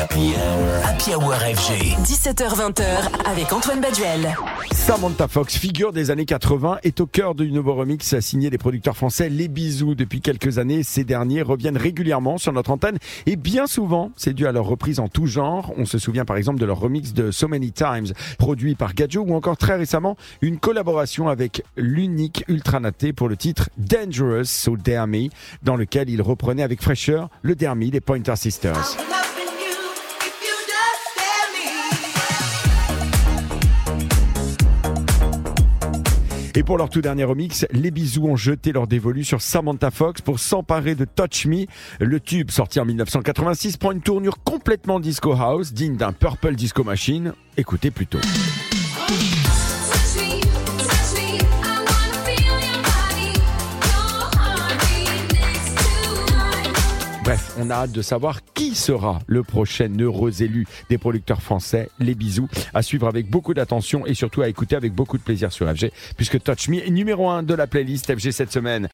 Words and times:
Happy 0.00 0.32
Hour. 0.32 0.84
Happy 0.86 1.14
Hour 1.14 1.34
FG. 1.34 1.94
17h20h 2.04 3.28
avec 3.30 3.52
Antoine 3.52 3.82
Baduel. 3.82 4.34
Samantha 4.72 5.28
Fox, 5.28 5.58
figure 5.58 5.92
des 5.92 6.10
années 6.10 6.24
80, 6.24 6.78
est 6.84 7.00
au 7.00 7.06
cœur 7.06 7.34
du 7.34 7.52
nouveau 7.52 7.74
remix 7.74 8.18
signé 8.20 8.48
des 8.48 8.56
producteurs 8.56 8.96
français 8.96 9.28
Les 9.28 9.48
Bisous. 9.48 9.94
Depuis 9.94 10.22
quelques 10.22 10.56
années, 10.56 10.84
ces 10.84 11.04
derniers 11.04 11.42
reviennent 11.42 11.76
régulièrement 11.76 12.38
sur 12.38 12.54
notre 12.54 12.70
antenne 12.70 12.96
et 13.26 13.36
bien 13.36 13.66
souvent, 13.66 14.10
c'est 14.16 14.32
dû 14.32 14.46
à 14.46 14.52
leur 14.52 14.64
reprise 14.64 15.00
en 15.00 15.08
tout 15.08 15.26
genre. 15.26 15.74
On 15.76 15.84
se 15.84 15.98
souvient 15.98 16.24
par 16.24 16.38
exemple 16.38 16.60
de 16.60 16.64
leur 16.64 16.80
remix 16.80 17.12
de 17.12 17.30
So 17.30 17.46
Many 17.46 17.70
Times, 17.70 18.14
produit 18.38 18.76
par 18.76 18.94
Gadjo, 18.94 19.22
ou 19.22 19.34
encore 19.34 19.58
très 19.58 19.76
récemment, 19.76 20.16
une 20.40 20.58
collaboration 20.58 21.28
avec 21.28 21.62
l'unique 21.76 22.42
Ultranaté 22.48 23.12
pour 23.12 23.28
le 23.28 23.36
titre 23.36 23.68
Dangerous, 23.76 24.44
So 24.46 24.78
Dare 24.78 25.06
Me, 25.06 25.28
dans 25.62 25.76
lequel 25.76 26.08
il 26.08 26.22
reprenait 26.22 26.62
avec 26.62 26.80
fraîcheur 26.80 27.28
le 27.42 27.54
Dare 27.54 27.76
Me 27.76 27.90
des 27.90 28.00
Pointer 28.00 28.36
Sisters. 28.36 28.96
Et 36.54 36.62
pour 36.62 36.78
leur 36.78 36.88
tout 36.88 37.00
dernier 37.00 37.24
remix, 37.24 37.66
les 37.70 37.90
bisous 37.90 38.26
ont 38.26 38.36
jeté 38.36 38.72
leur 38.72 38.86
dévolu 38.86 39.24
sur 39.24 39.40
Samantha 39.40 39.90
Fox 39.90 40.20
pour 40.20 40.40
s'emparer 40.40 40.94
de 40.94 41.04
Touch 41.04 41.46
Me. 41.46 41.66
Le 42.00 42.18
tube, 42.18 42.50
sorti 42.50 42.80
en 42.80 42.84
1986, 42.84 43.76
prend 43.76 43.92
une 43.92 44.00
tournure 44.00 44.42
complètement 44.42 45.00
disco 45.00 45.32
house, 45.32 45.72
digne 45.72 45.96
d'un 45.96 46.12
Purple 46.12 46.54
Disco 46.54 46.82
Machine. 46.82 47.34
Écoutez 47.56 47.90
plutôt. 47.90 48.18
Bref, 57.30 57.54
on 57.60 57.70
a 57.70 57.74
hâte 57.74 57.92
de 57.92 58.02
savoir 58.02 58.40
qui 58.54 58.74
sera 58.74 59.20
le 59.28 59.44
prochain 59.44 59.88
heureux 60.00 60.42
élu 60.42 60.66
des 60.88 60.98
producteurs 60.98 61.42
français. 61.42 61.88
Les 62.00 62.16
bisous 62.16 62.48
à 62.74 62.82
suivre 62.82 63.06
avec 63.06 63.30
beaucoup 63.30 63.54
d'attention 63.54 64.04
et 64.04 64.14
surtout 64.14 64.42
à 64.42 64.48
écouter 64.48 64.74
avec 64.74 64.92
beaucoup 64.92 65.16
de 65.16 65.22
plaisir 65.22 65.52
sur 65.52 65.72
FG, 65.72 65.92
puisque 66.16 66.42
Touch 66.42 66.66
Me 66.66 66.84
est 66.84 66.90
numéro 66.90 67.30
1 67.30 67.44
de 67.44 67.54
la 67.54 67.68
playlist 67.68 68.12
FG 68.12 68.32
cette 68.32 68.50
semaine. 68.50 68.88